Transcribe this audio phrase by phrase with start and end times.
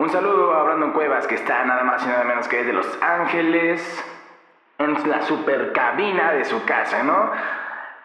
[0.00, 2.86] Un saludo a Brandon Cuevas, que está nada más y nada menos que de Los
[3.02, 3.82] Ángeles,
[4.78, 7.32] en la super cabina de su casa, ¿no?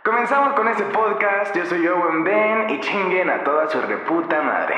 [0.04, 1.56] Comenzamos con este podcast.
[1.56, 4.76] Yo soy Owen Ben y chinguen a toda su reputa madre.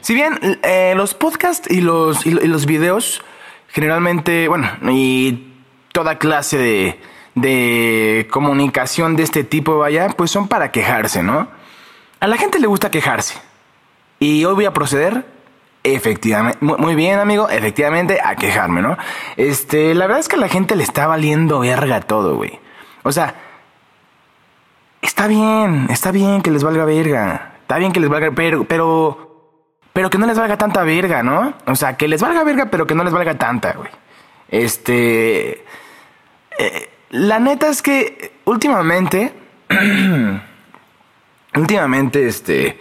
[0.00, 3.22] Si bien eh, los podcasts y los, y los videos
[3.68, 5.47] generalmente, bueno, y
[5.92, 7.00] toda clase de,
[7.34, 11.48] de comunicación de este tipo, vaya, pues son para quejarse, ¿no?
[12.20, 13.38] A la gente le gusta quejarse.
[14.18, 15.26] Y hoy voy a proceder,
[15.84, 18.96] efectivamente, muy bien, amigo, efectivamente, a quejarme, ¿no?
[19.36, 22.58] Este, la verdad es que a la gente le está valiendo verga todo, güey.
[23.04, 23.34] O sea,
[25.00, 27.52] está bien, está bien que les valga verga.
[27.62, 29.28] Está bien que les valga, pero, pero
[29.98, 31.54] pero que no les valga tanta verga, ¿no?
[31.66, 33.90] O sea, que les valga verga, pero que no les valga tanta, güey.
[34.48, 35.64] Este.
[36.58, 39.32] Eh, la neta es que últimamente.
[41.54, 42.78] últimamente, este.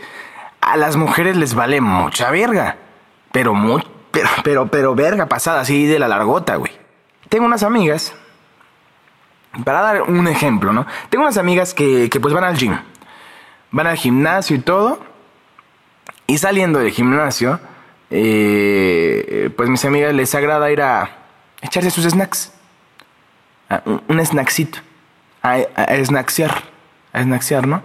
[0.61, 2.77] A las mujeres les vale mucha verga.
[3.31, 6.71] Pero, muy, pero, pero, pero verga pasada así de la largota, güey.
[7.29, 8.15] Tengo unas amigas.
[9.63, 10.85] Para dar un ejemplo, ¿no?
[11.09, 12.77] Tengo unas amigas que, que pues van al gym.
[13.71, 14.99] Van al gimnasio y todo.
[16.27, 17.59] Y saliendo del gimnasio,
[18.09, 21.16] eh, pues mis amigas les agrada ir a
[21.61, 22.52] echarse sus snacks.
[23.86, 24.80] un, snacksito.
[25.41, 26.64] A, a, snacksear.
[27.14, 27.81] A snacksear, ¿no?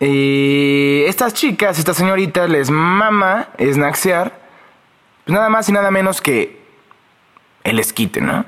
[0.00, 4.32] Y estas chicas, estas señoritas, les mama snacksear.
[5.24, 6.62] Pues nada más y nada menos que
[7.62, 8.44] el esquite, ¿no?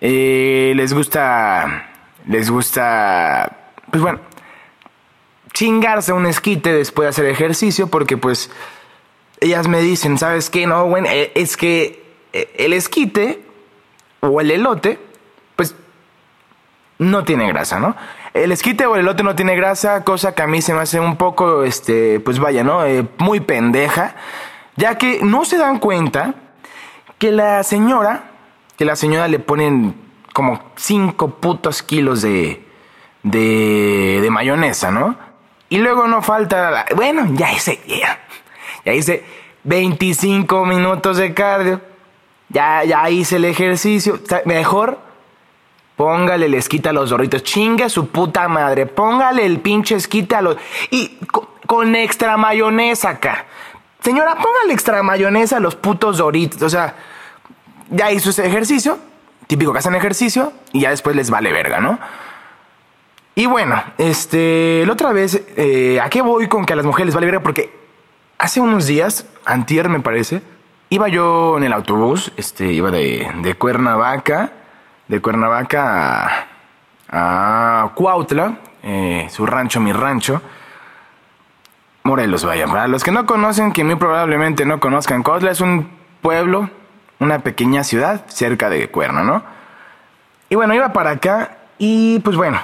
[0.00, 1.88] Eh, les gusta.
[2.26, 3.56] Les gusta.
[3.90, 4.20] Pues bueno,
[5.52, 8.50] chingarse un esquite después de hacer ejercicio porque pues
[9.40, 10.66] ellas me dicen, ¿sabes qué?
[10.66, 11.99] No, bueno, eh, es que
[12.32, 13.42] el esquite
[14.20, 14.98] o el elote,
[15.56, 15.74] pues
[16.98, 17.96] no tiene grasa, ¿no?
[18.34, 21.00] El esquite o el elote no tiene grasa, cosa que a mí se me hace
[21.00, 22.84] un poco, este, pues vaya, ¿no?
[22.84, 24.14] Eh, muy pendeja,
[24.76, 26.34] ya que no se dan cuenta
[27.18, 28.30] que la señora,
[28.78, 29.94] que la señora le ponen
[30.32, 32.64] como 5 putos kilos de,
[33.22, 35.16] de, mayonesa, ¿no?
[35.68, 39.24] Y luego no falta, bueno, ya hice, ya, hice
[39.64, 41.80] 25 minutos de cardio,
[42.50, 45.10] ya, ya hice el ejercicio, mejor
[46.00, 50.40] póngale el esquite a los dorritos, chingue su puta madre, póngale el pinche esquite a
[50.40, 50.56] los...
[50.90, 51.18] Y
[51.66, 53.44] con, extra mayonesa acá.
[54.02, 56.94] Señora, póngale extra mayonesa a los putos doritos, o sea,
[57.90, 58.98] ya hizo ese ejercicio,
[59.46, 61.98] típico que hacen ejercicio, y ya después les vale verga, ¿no?
[63.34, 67.08] Y bueno, este, la otra vez, eh, ¿a qué voy con que a las mujeres
[67.08, 67.42] les vale verga?
[67.42, 67.78] Porque
[68.38, 70.40] hace unos días, antier me parece,
[70.90, 74.52] iba yo en el autobús, este, iba de, de Cuernavaca,
[75.08, 76.46] de Cuernavaca
[77.08, 80.42] a, Cuautla, eh, su rancho, mi rancho.
[82.02, 82.66] Morelos, vaya.
[82.66, 85.88] Para los que no conocen, que muy probablemente no conozcan, Cuautla es un
[86.20, 86.70] pueblo,
[87.20, 89.42] una pequeña ciudad cerca de Cuerna, ¿no?
[90.48, 92.60] Y bueno, iba para acá y pues bueno,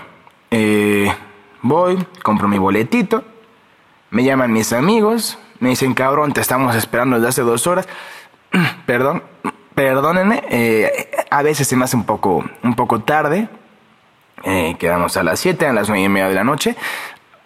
[0.50, 1.14] eh,
[1.62, 3.22] voy, compro mi boletito,
[4.10, 7.88] me llaman mis amigos, me dicen, cabrón, te estamos esperando desde hace dos horas.
[8.87, 9.22] Perdón,
[9.75, 13.49] perdónenme, eh, a veces se me hace un poco, un poco tarde.
[14.44, 16.77] Eh, quedamos a las 7, a las nueve y media de la noche.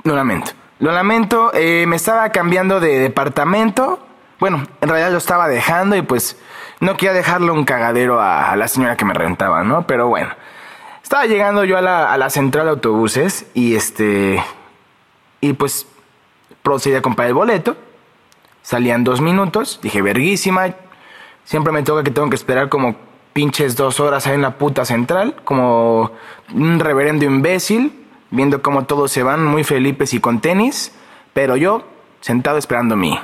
[0.04, 0.53] Lo lamento.
[0.78, 4.06] Lo lamento, me estaba cambiando de departamento.
[4.38, 6.38] Bueno, en realidad lo estaba dejando y pues
[6.81, 9.87] no quería dejarle un cagadero a la señora que me rentaba, ¿no?
[9.87, 10.31] Pero bueno.
[11.10, 14.41] Estaba llegando yo a la, a la central de autobuses y este.
[15.41, 15.88] Y pues
[16.62, 17.77] procedí a comprar el boleto.
[18.62, 19.81] Salían dos minutos.
[19.82, 20.69] Dije, verguísima.
[21.50, 22.94] Siempre me toca que tengo que esperar como
[23.33, 25.34] pinches dos horas ahí en la puta central.
[25.43, 26.12] Como
[26.55, 28.06] un reverendo imbécil.
[28.31, 30.93] Viendo cómo todos se van muy felices y con tenis.
[31.33, 31.83] Pero yo,
[32.21, 33.19] sentado esperando mi,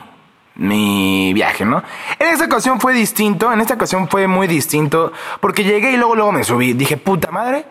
[0.56, 1.84] mi viaje, ¿no?
[2.18, 6.16] En esta ocasión fue distinto, en esta ocasión fue muy distinto, porque llegué y luego,
[6.16, 6.72] luego me subí.
[6.72, 7.64] Dije, puta madre,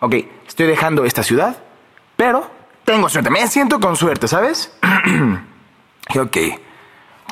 [0.00, 0.14] ok,
[0.44, 1.56] estoy dejando esta ciudad,
[2.16, 2.50] pero
[2.84, 4.76] tengo suerte, me siento con suerte, ¿sabes?
[6.14, 6.36] y ok,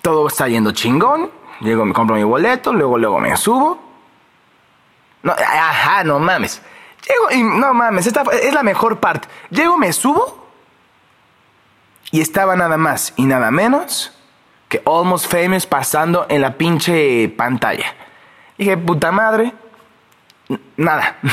[0.00, 3.78] todo está yendo chingón, llego, me compro mi boleto, luego, luego me subo.
[5.22, 6.62] No, ajá, no mames.
[7.06, 9.28] Llego y no mames, esta es la mejor parte.
[9.50, 10.46] Llego, me subo
[12.10, 14.12] y estaba nada más y nada menos
[14.68, 17.94] que Almost Famous pasando en la pinche pantalla.
[18.56, 19.52] Dije, puta madre,
[20.76, 21.16] nada.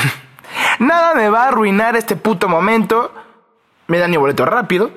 [0.78, 3.12] Nada me va a arruinar este puto momento.
[3.88, 4.90] Me dan mi boleto rápido.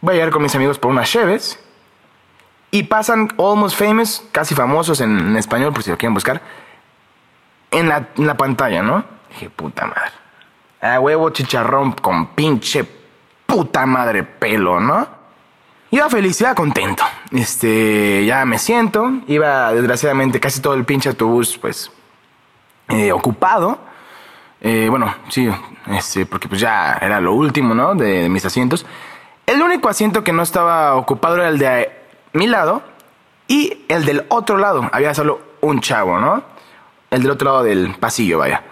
[0.00, 1.60] Voy a llegar con mis amigos por unas cheves.
[2.70, 6.42] Y pasan Almost Famous, casi famosos en, español, por si lo quieren buscar,
[7.70, 9.04] en la, pantalla, ¿no?
[9.30, 10.12] Dije, puta madre.
[10.80, 12.86] A huevo chicharrón con pinche
[13.46, 15.18] puta madre pelo, ¿no?
[15.90, 17.02] Iba feliz, iba contento.
[17.32, 19.10] Este, ya me siento.
[19.26, 21.90] Iba, desgraciadamente, casi todo el pinche autobús, pues,
[22.88, 23.78] eh, ocupado.
[24.60, 25.48] Eh, bueno, sí,
[25.86, 27.94] este, porque pues ya era lo último, ¿no?
[27.94, 28.84] De, mis asientos.
[29.46, 31.90] El único asiento que no estaba ocupado era el de
[32.32, 32.82] mi lado
[33.46, 34.88] y el del otro lado.
[34.92, 36.42] Había solo un chavo, ¿no?
[37.10, 38.62] El del otro lado del pasillo, vaya.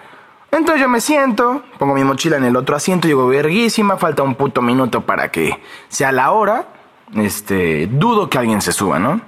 [0.51, 4.37] Entonces yo me siento, pongo mi mochila en el otro asiento, digo, verguísima, falta un
[4.37, 6.67] puto minuto para que sea la hora.
[7.15, 9.21] Este, dudo que alguien se suba, ¿no?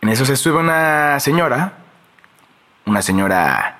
[0.00, 1.74] En eso se sube una señora,
[2.86, 3.79] una señora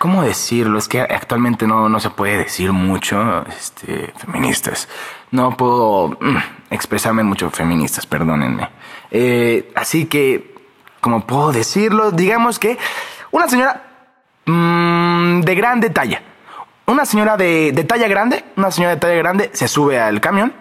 [0.00, 0.78] ¿Cómo decirlo?
[0.78, 4.88] Es que actualmente no, no se puede decir mucho, este, feministas.
[5.30, 6.38] No puedo mm,
[6.70, 8.70] expresarme mucho feministas, perdónenme.
[9.10, 10.54] Eh, así que,
[11.02, 12.78] como puedo decirlo, digamos que
[13.30, 13.82] una señora
[14.46, 16.22] mm, de grande talla.
[16.86, 20.54] Una señora de, talla grande, una señora de talla grande se sube al camión.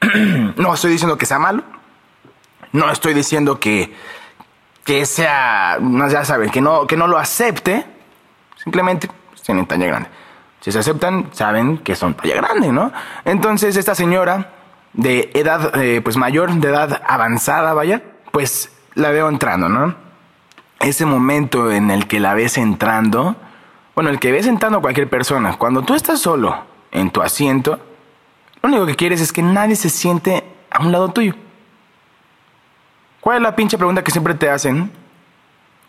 [0.56, 1.62] no estoy diciendo que sea malo.
[2.72, 3.94] No estoy diciendo que,
[4.82, 5.78] que sea,
[6.10, 7.93] ya saben, que no, que no lo acepte.
[8.64, 10.08] Simplemente pues, tienen talla grande.
[10.60, 12.90] Si se aceptan, saben que son talla grande, ¿no?
[13.26, 14.52] Entonces esta señora
[14.94, 18.02] de edad, eh, pues mayor, de edad avanzada, vaya,
[18.32, 19.94] pues la veo entrando, ¿no?
[20.80, 23.36] Ese momento en el que la ves entrando,
[23.94, 27.78] bueno, el que ves entrando a cualquier persona, cuando tú estás solo en tu asiento,
[28.62, 31.34] lo único que quieres es que nadie se siente a un lado tuyo.
[33.20, 34.90] ¿Cuál es la pinche pregunta que siempre te hacen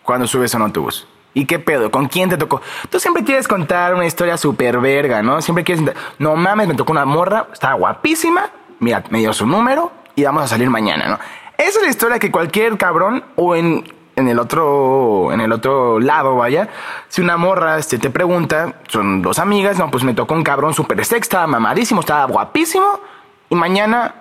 [0.04, 1.08] cuando subes a un autobús?
[1.36, 1.92] ¿Y qué pedo?
[1.92, 2.62] ¿Con quién te tocó?
[2.90, 5.42] Tú siempre quieres contar una historia súper verga, ¿no?
[5.42, 5.84] Siempre quieres...
[6.18, 8.50] No mames, me tocó una morra, estaba guapísima,
[8.80, 11.20] mira, me dio su número y vamos a salir mañana, ¿no?
[11.58, 13.84] Esa es la historia que cualquier cabrón o en,
[14.16, 16.70] en el otro en el otro lado, vaya,
[17.10, 20.74] si una morra este, te pregunta, son dos amigas, no, pues me tocó un cabrón
[20.74, 23.02] súper sex, estaba mamadísimo, estaba guapísimo
[23.50, 24.16] y mañana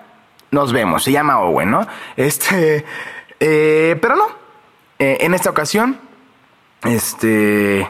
[0.51, 1.03] nos vemos.
[1.03, 1.87] Se llama Owen, ¿no?
[2.17, 2.85] Este,
[3.39, 4.27] eh, pero no.
[4.99, 5.99] Eh, en esta ocasión
[6.85, 7.89] este,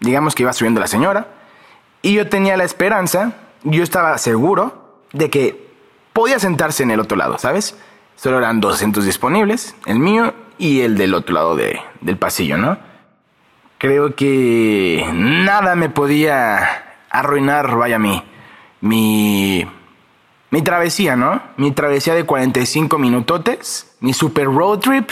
[0.00, 1.28] digamos que iba subiendo la señora,
[2.02, 3.32] y yo tenía la esperanza,
[3.62, 5.68] yo estaba seguro de que
[6.12, 7.76] podía sentarse en el otro lado, ¿sabes?
[8.16, 12.78] Solo eran dos asientos disponibles, el mío y el del otro lado del pasillo, ¿no?
[13.78, 18.22] Creo que nada me podía arruinar, vaya, mi,
[18.80, 19.66] mi,
[20.50, 21.42] mi travesía, ¿no?
[21.56, 25.10] Mi travesía de 45 minutotes, mi super road trip,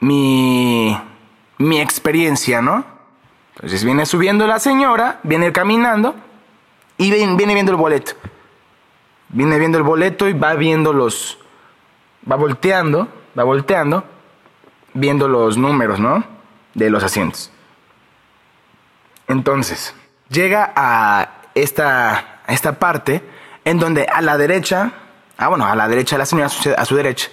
[0.00, 0.96] mi
[1.58, 2.84] mi experiencia, ¿no?
[3.56, 6.14] Entonces viene subiendo la señora, viene caminando
[6.96, 8.12] y viene viendo el boleto.
[9.30, 11.38] Viene viendo el boleto y va viendo los...
[12.30, 13.08] Va volteando,
[13.38, 14.04] va volteando,
[14.94, 16.24] viendo los números, ¿no?
[16.74, 17.50] De los asientos.
[19.26, 19.94] Entonces,
[20.28, 23.22] llega a esta, a esta parte
[23.64, 24.92] en donde a la derecha,
[25.36, 27.28] ah bueno, a la derecha de la señora, a su derecha,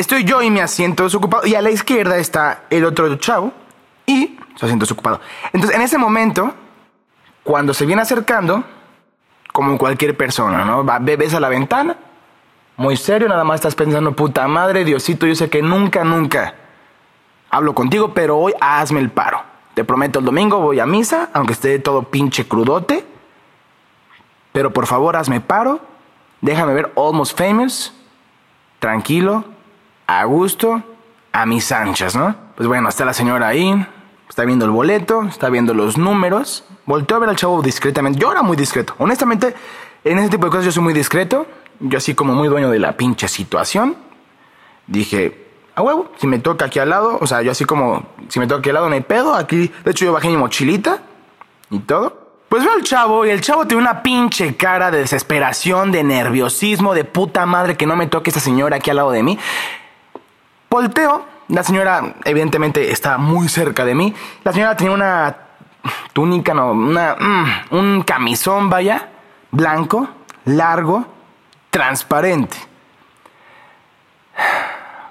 [0.00, 1.46] Estoy yo y mi asiento desocupado.
[1.46, 3.52] Y a la izquierda está el otro chavo
[4.06, 5.20] y su asiento desocupado.
[5.52, 6.54] Entonces, en ese momento,
[7.44, 8.64] cuando se viene acercando,
[9.52, 10.86] como cualquier persona, ¿no?
[10.86, 11.98] Va, ves a la ventana,
[12.78, 16.54] muy serio, nada más estás pensando, puta madre, Diosito, yo sé que nunca, nunca
[17.50, 19.42] hablo contigo, pero hoy hazme el paro.
[19.74, 23.04] Te prometo, el domingo voy a misa, aunque esté todo pinche crudote.
[24.52, 25.78] Pero por favor, hazme paro.
[26.40, 27.92] Déjame ver Almost Famous.
[28.78, 29.44] Tranquilo,
[30.18, 30.82] a gusto,
[31.30, 32.34] a mis anchas, ¿no?
[32.56, 33.86] Pues bueno, está la señora ahí,
[34.28, 38.18] está viendo el boleto, está viendo los números, volteó a ver al chavo discretamente.
[38.18, 38.94] Yo era muy discreto.
[38.98, 39.54] Honestamente,
[40.02, 41.46] en ese tipo de cosas yo soy muy discreto.
[41.78, 43.96] Yo así como muy dueño de la pinche situación.
[44.86, 48.40] Dije, a huevo, si me toca aquí al lado, o sea, yo así como, si
[48.40, 49.34] me toca aquí al lado no hay pedo.
[49.34, 50.98] Aquí, de hecho yo bajé mi mochilita
[51.70, 52.20] y todo.
[52.48, 56.94] Pues veo al chavo y el chavo tiene una pinche cara de desesperación, de nerviosismo,
[56.94, 59.38] de puta madre que no me toque esta señora aquí al lado de mí.
[60.70, 64.14] Volteo, la señora evidentemente está muy cerca de mí.
[64.44, 65.36] La señora tenía una
[66.12, 69.08] túnica, no, una, mm, un camisón, vaya,
[69.50, 70.08] blanco,
[70.44, 71.04] largo,
[71.70, 72.56] transparente.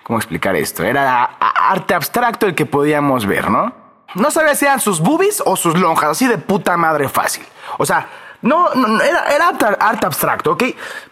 [0.04, 0.86] ¿Cómo explicar esto?
[0.86, 3.74] Era arte abstracto el que podíamos ver, ¿no?
[4.16, 7.46] No sabía si eran sus boobies o sus lonjas, así de puta madre fácil.
[7.78, 8.08] O sea,
[8.42, 8.70] no,
[9.02, 10.64] era, era arte abstracto, ¿ok?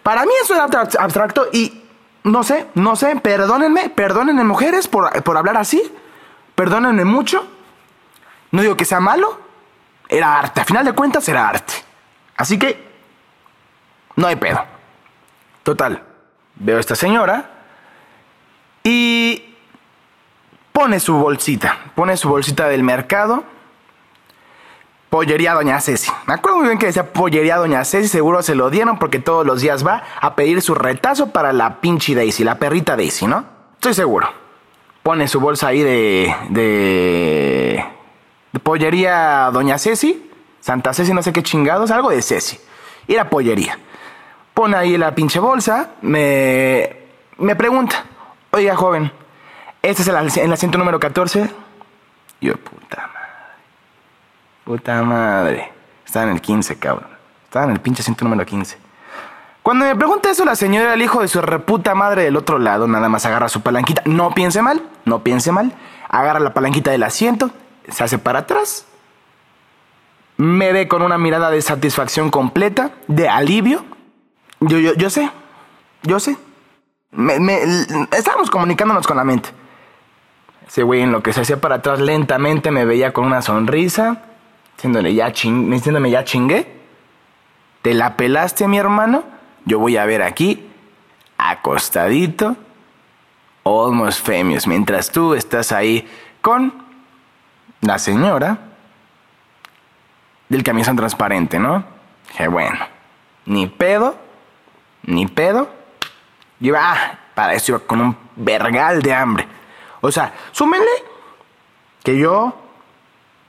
[0.01, 1.83] Para mí eso era arte abstracto y
[2.27, 5.81] no sé, no sé, perdónenme, perdónenme mujeres por, hablar así,
[6.55, 7.47] perdónenme mucho.
[8.51, 9.39] No digo que sea malo,
[10.09, 11.73] era arte, a final de cuentas era arte.
[12.35, 12.85] Así que,
[14.15, 14.63] no hay pedo.
[15.63, 16.03] Total,
[16.55, 17.49] veo a esta señora
[18.83, 19.55] y
[20.71, 23.43] pone su bolsita, pone su bolsita del mercado,
[25.09, 26.11] Pollería Doña Ceci.
[26.25, 28.07] Me acuerdo muy bien que decía Pollería Doña Ceci.
[28.07, 31.79] Seguro se lo dieron porque todos los días va a pedir su retazo para la
[31.79, 33.45] pinche Daisy, la perrita Daisy, ¿no?
[33.75, 34.27] Estoy seguro.
[35.03, 36.35] Pone su bolsa ahí de.
[36.49, 37.85] de.
[38.51, 40.29] de pollería Doña Ceci.
[40.59, 41.91] Santa Ceci, no sé qué chingados.
[41.91, 42.59] Algo de Ceci.
[43.07, 43.79] Y la pollería.
[44.53, 45.91] Pone ahí la pinche bolsa.
[46.01, 46.97] Me.
[47.37, 48.03] me pregunta.
[48.51, 49.11] Oiga, joven.
[49.81, 51.49] Este es el, asiento número 14.
[52.41, 53.16] Yo, puta madre.
[54.67, 55.71] Puta madre.
[56.05, 57.07] Estaba en el 15, cabrón.
[57.45, 58.77] Estaba en el pinche asiento número 15.
[59.63, 62.85] Cuando me pregunta eso la señora, el hijo de su reputa madre del otro lado,
[62.85, 64.01] nada más agarra su palanquita.
[64.03, 65.71] No piense mal, no piense mal.
[66.09, 67.49] Agarra la palanquita del asiento,
[67.87, 68.85] se hace para atrás.
[70.35, 73.85] Me ve con una mirada de satisfacción completa, de alivio.
[74.59, 75.31] Yo, yo, yo sé,
[76.03, 76.35] yo sé.
[77.11, 77.37] Me,
[78.11, 79.47] estábamos comunicándonos con la mente.
[80.67, 84.23] Ese güey en lo que se hacía para atrás lentamente me veía con una sonrisa,
[84.77, 86.77] diciéndole ya, ching, diciéndome ya chingué.
[87.81, 89.23] ¿Te la pelaste, mi hermano?
[89.65, 90.69] Yo voy a ver aquí,
[91.37, 92.55] acostadito,
[93.65, 96.07] almost famous, mientras tú estás ahí
[96.41, 96.73] con
[97.81, 98.57] la señora
[100.47, 101.83] del camisón transparente, ¿no?
[102.29, 102.79] Dije, bueno,
[103.45, 104.15] ni pedo,
[105.03, 105.69] ni pedo.
[106.59, 109.47] Yo iba, ah, para eso iba con un vergal de hambre.
[110.01, 110.87] O sea, súmenle
[112.03, 112.55] que yo,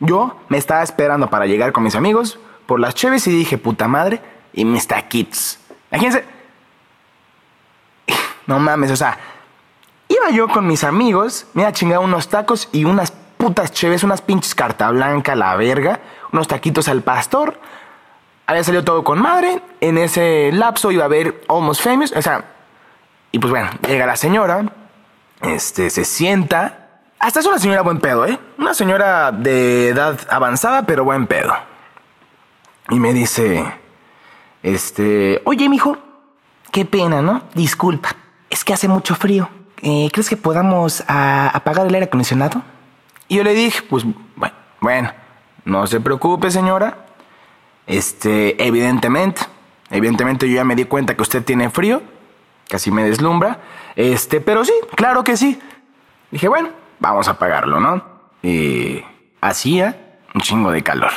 [0.01, 3.89] yo me estaba esperando para llegar con mis amigos por las cheves y dije, puta
[3.89, 4.21] madre,
[4.53, 5.59] y mis taquitos.
[5.91, 6.25] Imagínense.
[8.47, 9.19] No mames, o sea,
[10.09, 14.03] iba yo con mis amigos, me iba a chingar unos tacos y unas putas cheves,
[14.05, 16.01] unas pinches carta blanca, la verga,
[16.33, 17.61] unos taquitos al pastor.
[18.47, 19.63] Había salido todo con madre.
[19.83, 22.13] En ese lapso iba a haber Almost Famous.
[22.13, 22.45] O sea,
[23.33, 24.65] y pues bueno, llega la señora,
[25.43, 26.88] este, se sienta.
[27.19, 28.39] Hasta es una señora buen pedo, ¿eh?
[28.59, 31.53] Una señora de edad avanzada, pero buen pedo.
[32.91, 33.65] Y me dice,
[34.63, 35.99] este, oye, mijo,
[36.71, 37.43] qué pena, ¿no?
[37.55, 38.11] Disculpa,
[38.51, 39.49] es que hace mucho frío.
[39.83, 42.63] Eh, ¿Crees que podamos a- apagar el aire acondicionado?
[43.27, 44.05] Y yo le dije, pues,
[44.37, 45.13] bueno, bueno,
[45.65, 47.05] no se preocupe, señora.
[47.87, 49.43] Este, evidentemente,
[49.91, 52.01] evidentemente yo ya me di cuenta que usted tiene frío,
[52.69, 53.59] casi me deslumbra.
[53.97, 55.59] Este, pero sí, claro que sí.
[56.31, 56.69] Dije, bueno,
[57.01, 58.03] vamos a apagarlo, ¿no?
[58.43, 59.03] Y
[59.41, 61.13] hacía un chingo de calor.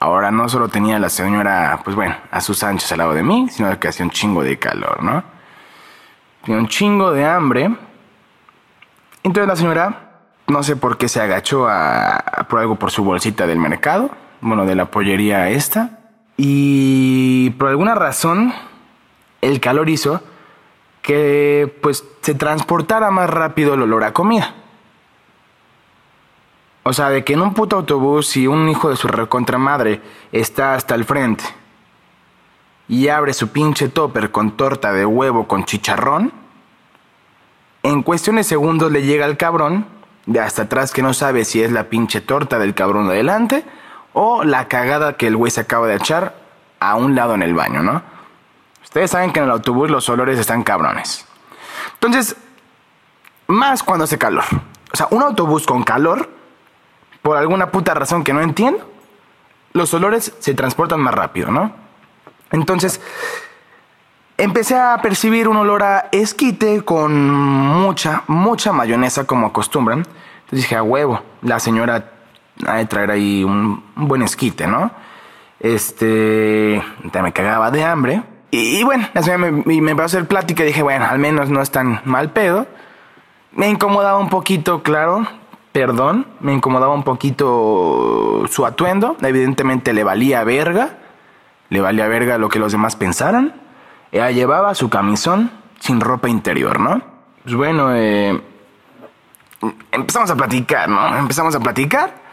[0.00, 3.48] Ahora no solo tenía la señora, pues bueno, a sus anchos al lado de mí,
[3.50, 5.22] sino que hacía un chingo de calor, ¿no?
[6.44, 7.74] Tenía un chingo de hambre.
[9.22, 10.10] Entonces la señora,
[10.46, 14.10] no sé por qué se agachó a, a por algo por su bolsita del mercado,
[14.40, 16.00] bueno, de la pollería esta.
[16.36, 18.52] Y por alguna razón,
[19.40, 20.20] el calor hizo
[21.04, 24.54] que pues se transportara más rápido el olor a comida.
[26.82, 30.00] O sea, de que en un puto autobús si un hijo de su recontramadre
[30.32, 31.44] está hasta el frente
[32.88, 36.32] y abre su pinche topper con torta de huevo con chicharrón,
[37.82, 39.86] en cuestión de segundos le llega al cabrón
[40.24, 43.62] de hasta atrás que no sabe si es la pinche torta del cabrón de adelante
[44.14, 46.34] o la cagada que el güey se acaba de echar
[46.80, 48.13] a un lado en el baño, ¿no?
[48.94, 51.26] Ustedes saben que en el autobús los olores están cabrones.
[51.94, 52.36] Entonces,
[53.48, 54.44] más cuando hace calor.
[54.92, 56.30] O sea, un autobús con calor,
[57.20, 58.88] por alguna puta razón que no entiendo,
[59.72, 61.72] los olores se transportan más rápido, ¿no?
[62.52, 63.00] Entonces,
[64.38, 70.06] empecé a percibir un olor a esquite con mucha, mucha mayonesa como acostumbran.
[70.44, 72.12] Entonces dije, a huevo, la señora
[72.64, 74.92] ha de traer ahí un, buen esquite, ¿no?
[75.58, 76.80] Este,
[77.12, 78.22] me cagaba de hambre.
[78.56, 81.60] Y, bueno, la señora me, me a hacer plática y dije, bueno, al menos no
[81.60, 82.68] es tan mal pedo.
[83.50, 85.26] Me incomodaba un poquito, claro,
[85.72, 89.16] perdón, me incomodaba un poquito su atuendo.
[89.22, 90.98] Evidentemente le valía verga,
[91.68, 93.60] le valía verga lo que los demás pensaran.
[94.12, 97.02] Ella llevaba su camisón sin ropa interior, ¿no?
[97.42, 98.40] Pues bueno, eh,
[99.90, 101.16] empezamos a platicar, ¿no?
[101.18, 102.23] Empezamos a platicar.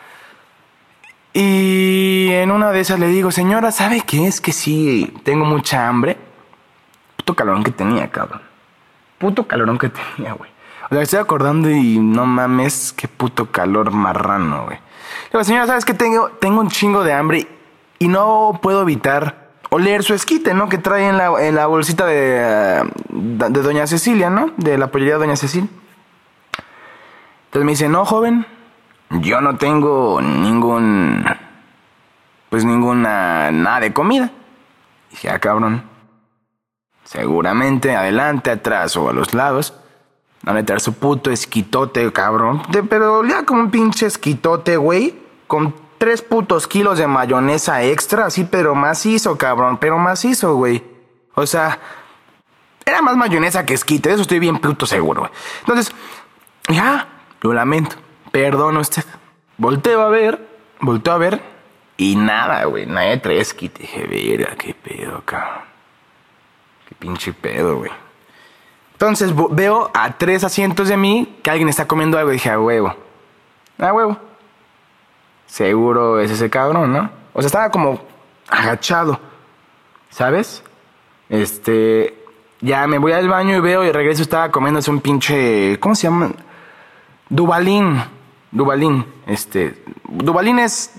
[1.34, 4.28] Y en una de esas le digo, señora, ¿sabe qué?
[4.28, 6.18] Es que sí, tengo mucha hambre.
[7.16, 8.42] Puto calorón que tenía, cabrón.
[9.18, 10.52] Puto calorón que tenía, güey.
[10.90, 14.78] O sea, estoy acordando y no mames, qué puto calor marrano, güey.
[14.78, 15.94] Le digo, señora, ¿sabes qué?
[15.94, 17.48] Tengo, tengo un chingo de hambre
[17.98, 20.68] y no puedo evitar oler su esquite, ¿no?
[20.68, 24.52] Que trae en la, en la bolsita de, eh, de Doña Cecilia, ¿no?
[24.58, 25.70] De la pollería de Doña Cecilia.
[27.46, 28.46] Entonces me dice, no, joven,
[29.20, 31.26] yo no tengo ningún,
[32.50, 34.32] pues ninguna, nada de comida.
[35.10, 35.84] dije, ah, cabrón.
[37.04, 39.74] Seguramente adelante, atrás o a los lados.
[40.48, 42.62] Va a meter su puto esquitote, cabrón.
[42.70, 45.20] De- pero ya como un pinche esquitote, güey.
[45.48, 50.84] Con tres putos kilos de mayonesa extra, así, pero macizo, cabrón, pero macizo, güey.
[51.36, 51.78] O sea,
[52.86, 55.32] era más mayonesa que esquite, de eso estoy bien puto seguro, güey.
[55.60, 55.94] Entonces,
[56.70, 57.08] ya,
[57.42, 57.98] lo lamento,
[58.32, 59.04] perdón usted.
[59.58, 60.48] Volteo a ver,
[60.80, 61.42] volteo a ver,
[62.02, 63.84] y nada, güey, nadie trae esquite.
[63.84, 65.66] Dije, verga, qué pedo, cabrón.
[66.90, 67.92] Qué pinche pedo, güey.
[68.94, 72.96] Entonces veo a tres asientos de mí que alguien está comiendo algo dije, a huevo.
[73.78, 74.18] A huevo.
[75.46, 77.12] Seguro es ese cabrón, ¿no?
[77.34, 78.02] O sea, estaba como
[78.50, 79.20] agachado.
[80.10, 80.64] ¿Sabes?
[81.30, 82.18] Este.
[82.62, 84.22] Ya me voy al baño y veo y regreso.
[84.24, 85.80] Estaba comiéndose un pinche.
[85.80, 86.32] ¿Cómo se llama?
[87.30, 88.02] Dubalín.
[88.52, 89.06] Dubalín.
[89.28, 89.84] Este.
[90.08, 90.92] Dubalín es.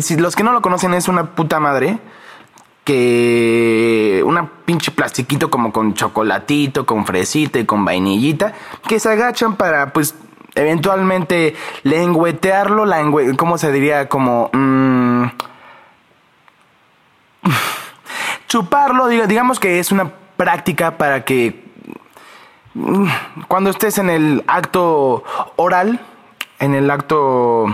[0.00, 1.98] Si los que no lo conocen, es una puta madre
[2.84, 8.52] que una pinche plastiquito como con chocolatito, con fresita y con vainillita,
[8.86, 10.14] que se agachan para pues
[10.54, 13.02] eventualmente lengüetearlo, la
[13.36, 14.08] ¿cómo se diría?
[14.08, 14.50] Como...
[14.52, 15.24] Mm,
[18.48, 21.64] chuparlo, digamos que es una práctica para que
[22.74, 23.06] mm,
[23.48, 25.24] cuando estés en el acto
[25.56, 26.00] oral,
[26.58, 27.66] en el acto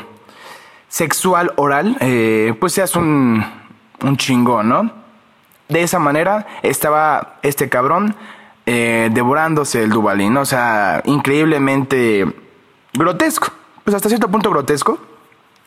[0.89, 3.45] sexual oral, eh, pues seas un,
[4.03, 5.03] un chingón, ¿no?
[5.73, 8.15] de esa manera estaba este cabrón
[8.67, 12.27] eh, devorándose el Dubalín, o sea, increíblemente
[12.93, 13.49] grotesco,
[13.83, 14.99] pues hasta cierto punto grotesco.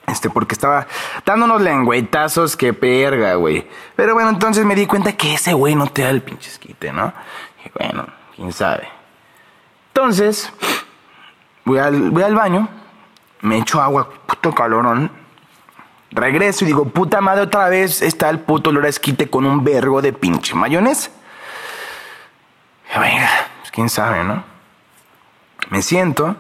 [0.08, 0.86] Este, porque estaba
[1.26, 3.68] dando unos lengüetazos que perga, güey.
[3.96, 6.94] Pero bueno, entonces me di cuenta que ese güey no te da el pinche esquite,
[6.94, 7.12] ¿no?
[7.66, 8.06] Y bueno,
[8.36, 8.88] quién sabe.
[9.88, 10.54] Entonces,
[11.64, 12.70] voy al, voy al baño,
[13.46, 15.26] me echo agua, puto calorón
[16.16, 19.66] Regreso y digo, puta madre, otra vez está el puto olor a esquite con un
[19.66, 21.12] vergo de pinche mayonesa.
[22.98, 24.42] Venga, pues quién sabe, ¿no?
[25.70, 26.38] Me siento.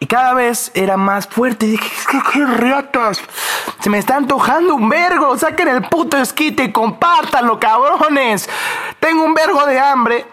[0.00, 1.66] Y cada vez era más fuerte.
[1.66, 3.22] Y dije, ¿qué, qué ratas?
[3.78, 5.38] Se me está antojando un vergo.
[5.38, 8.50] Saquen el puto esquite y compártanlo, cabrones.
[8.98, 10.26] Tengo un vergo de hambre.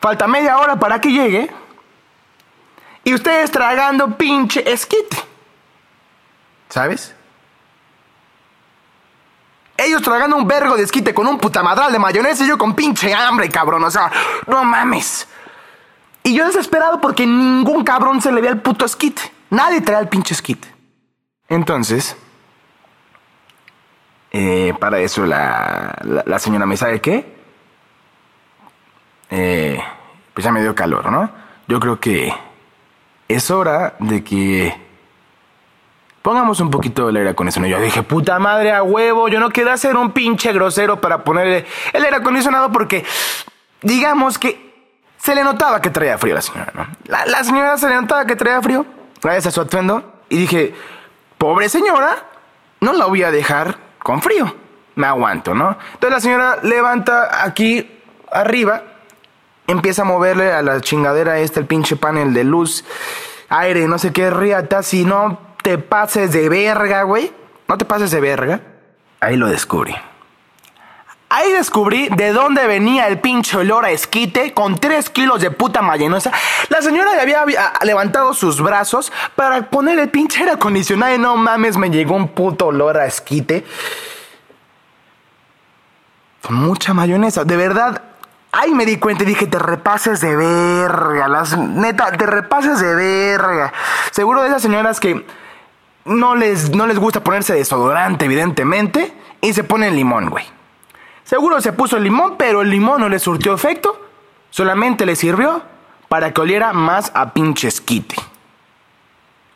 [0.00, 1.48] Falta media hora para que llegue.
[3.06, 5.16] Y ustedes tragando pinche esquite.
[6.68, 7.14] ¿Sabes?
[9.76, 13.14] Ellos tragando un vergo de esquite con un putamadral de mayonesa y yo con pinche
[13.14, 13.84] hambre, cabrón.
[13.84, 14.10] O sea,
[14.48, 15.28] no mames.
[16.24, 19.22] Y yo desesperado porque ningún cabrón se le ve el puto esquite.
[19.50, 20.66] Nadie trae el pinche esquite.
[21.48, 22.16] Entonces,
[24.32, 27.36] eh, para eso la, la, señora me sabe qué.
[29.30, 29.80] Eh,
[30.34, 31.30] pues ya me dio calor, ¿no?
[31.68, 32.45] Yo creo que
[33.28, 34.86] es hora de que
[36.26, 37.70] Pongamos un poquito del aire acondicionado.
[37.70, 41.64] Yo dije, puta madre, a huevo, yo no quería ser un pinche grosero para poner
[41.92, 43.04] el aire acondicionado porque,
[43.80, 46.88] digamos que se le notaba que traía frío a la señora, ¿no?
[47.04, 48.84] La, señora se le notaba que traía frío,
[49.22, 50.74] gracias a su atuendo, y dije,
[51.38, 52.24] pobre señora,
[52.80, 54.52] no la voy a dejar con frío.
[54.96, 55.78] Me aguanto, ¿no?
[55.92, 57.88] Entonces la señora levanta aquí
[58.32, 58.82] arriba,
[59.66, 62.84] empieza a moverle a la chingadera este el pinche panel de luz,
[63.48, 67.32] aire, no sé qué, riata, si no te pases de verga, güey.
[67.68, 68.60] No te pases de verga.
[69.20, 69.94] Ahí lo descubrí.
[71.28, 75.82] Ahí descubrí de dónde venía el pinche olor a esquite con tres kilos de puta
[75.82, 76.30] mayonesa.
[76.68, 81.36] La señora había, había levantado sus brazos para poner el pinche aire acondicionado y no
[81.36, 83.64] mames, me llegó un puto olor a esquite.
[86.42, 87.42] Con mucha mayonesa.
[87.44, 88.02] De verdad,
[88.52, 91.28] Ahí me di cuenta y dije, te repases de verga.
[91.28, 93.72] Las, neta, te repases de verga.
[94.10, 95.26] Seguro de esas señoras que
[96.06, 100.46] no les, no les gusta ponerse desodorante, evidentemente, y se ponen limón, güey.
[101.24, 104.00] Seguro se puso el limón, pero el limón no le surtió efecto,
[104.50, 105.62] solamente le sirvió
[106.08, 108.14] para que oliera más a pinche esquite.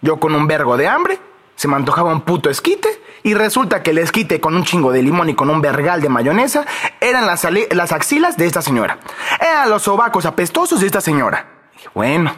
[0.03, 1.21] Yo con un vergo de hambre,
[1.61, 2.89] se me antojaba un puto esquite,
[3.23, 6.09] y resulta que el esquite con un chingo de limón y con un vergal de
[6.09, 6.65] mayonesa
[7.03, 8.97] eran las, las axilas de esta señora.
[9.39, 11.45] Eran los sobacos apestosos de esta señora.
[11.93, 12.35] Bueno,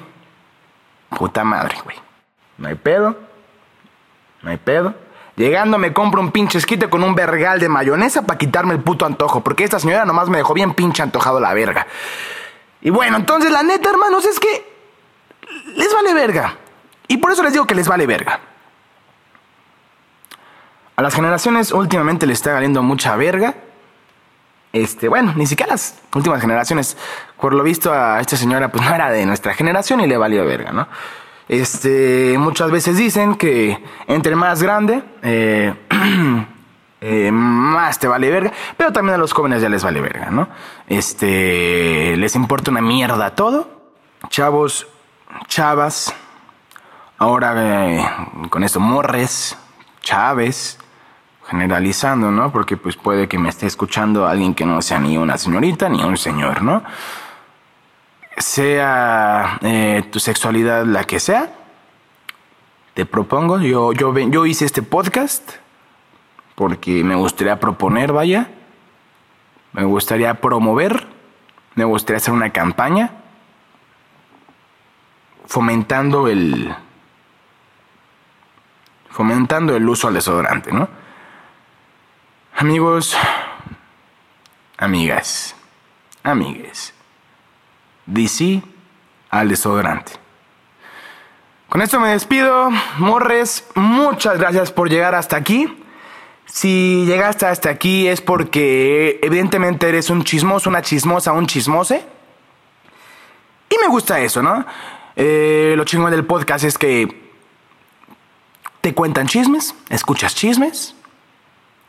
[1.17, 1.97] puta madre, güey.
[2.59, 3.17] No hay pedo.
[4.43, 4.93] No hay pedo.
[5.37, 9.07] Llegando me compro un pinche esquite con un vergal de mayonesa para quitarme el puto
[9.07, 11.87] antojo, porque esta señora nomás me dejó bien pinche antojado la verga.
[12.81, 14.67] Y bueno, entonces la neta, hermanos, es que
[15.77, 16.57] les vale verga.
[17.07, 18.41] Y por eso les digo que les vale verga.
[20.97, 23.55] A las generaciones últimamente les está valiendo mucha verga.
[24.73, 26.97] Este, bueno, ni siquiera las últimas generaciones.
[27.41, 30.45] Por lo visto a esta señora pues no era de nuestra generación y le valió
[30.45, 30.89] verga, ¿no?
[31.49, 35.75] Este, muchas veces dicen que entre más grande, eh,
[37.01, 40.49] eh, más te vale verga, pero también a los jóvenes ya les vale verga, ¿no?
[40.87, 43.83] Este, les importa una mierda todo.
[44.29, 44.87] Chavos,
[45.49, 46.15] chavas,
[47.19, 48.09] ahora eh,
[48.49, 49.57] con esto morres,
[50.01, 50.79] Chávez,
[51.53, 52.51] generalizando, ¿no?
[52.51, 56.03] Porque pues puede que me esté escuchando alguien que no sea ni una señorita ni
[56.03, 56.83] un señor, ¿no?
[58.39, 61.53] Sea eh, tu sexualidad la que sea,
[62.95, 65.53] te propongo, yo, yo, yo hice este podcast
[66.55, 68.49] porque me gustaría proponer, vaya,
[69.75, 71.07] me gustaría promover,
[71.75, 73.11] me gustaría hacer una campaña
[75.45, 76.75] fomentando el
[79.11, 81.02] fomentando el uso al desodorante, ¿no?
[82.63, 83.17] Amigos,
[84.77, 85.57] amigas,
[86.23, 86.95] amigues,
[88.07, 88.63] DC
[89.31, 90.13] al desodorante.
[91.69, 95.77] Con esto me despido, Morres, muchas gracias por llegar hasta aquí.
[96.45, 102.07] Si llegaste hasta aquí es porque evidentemente eres un chismoso, una chismosa, un chismose.
[103.71, 104.65] Y me gusta eso, ¿no?
[105.17, 107.29] Eh, lo chingón del podcast es que
[108.81, 110.95] te cuentan chismes, escuchas chismes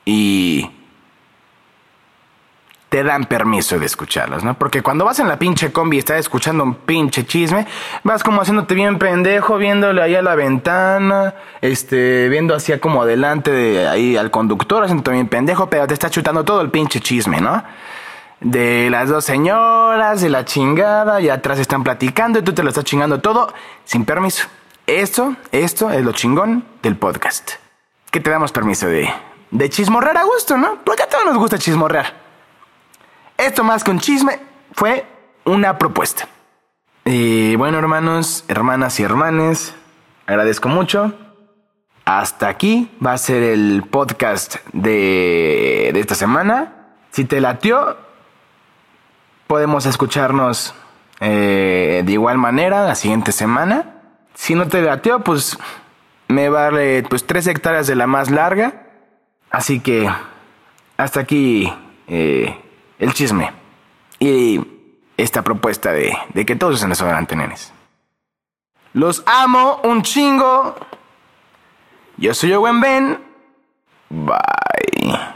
[0.06, 0.70] y
[2.94, 4.54] te dan permiso de escucharlos, ¿no?
[4.54, 7.66] Porque cuando vas en la pinche combi y estás escuchando un pinche chisme,
[8.04, 13.50] vas como haciéndote bien pendejo, viéndole ahí a la ventana, este, viendo hacia como adelante
[13.50, 17.42] de ahí al conductor, haciéndote bien pendejo, pero te está chutando todo el pinche chisme,
[17.42, 17.64] ¿no?
[18.42, 22.70] De las dos señoras, de la chingada, y atrás están platicando y tú te lo
[22.70, 23.52] estás chingando todo
[23.86, 24.46] sin permiso.
[24.86, 27.54] Esto, esto es lo chingón del podcast.
[28.12, 29.10] Que te damos permiso de,
[29.54, 30.80] de chismorrear a gusto, ¿no?
[30.84, 32.12] Porque a todos nos gusta chismorrear.
[33.38, 34.40] Esto más que un chisme
[34.74, 35.06] fue
[35.46, 36.28] una propuesta.
[37.06, 39.76] Y bueno, hermanos, hermanas y hermanes,
[40.26, 41.14] agradezco mucho.
[42.04, 46.96] Hasta aquí va a ser el podcast de, de esta semana.
[47.12, 47.98] Si te latió,
[49.46, 50.74] podemos escucharnos
[51.20, 54.02] eh, de igual manera la siguiente semana.
[54.34, 55.60] Si no te latió, pues
[56.28, 58.83] me vale pues tres hectáreas de la más larga.
[59.54, 60.10] Así que
[60.98, 61.72] hasta aquí
[62.08, 62.60] eh,
[62.98, 63.52] el chisme
[64.18, 64.60] y
[65.16, 67.72] esta propuesta de, que todos usen desodorante, nenes.
[68.94, 70.76] Los amo un chingo.
[72.18, 73.20] Yo soy Owen Ben.
[74.10, 75.33] Bye.